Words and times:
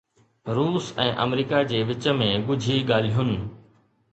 روس 0.55 0.87
۽ 1.03 1.11
آمريڪا 1.25 1.59
جي 1.73 1.83
وچ 1.91 2.09
۾ 2.23 2.31
ڳجهي 2.49 2.79
ڳالهين 2.89 3.31